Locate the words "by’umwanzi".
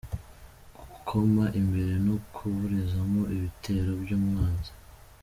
4.01-4.71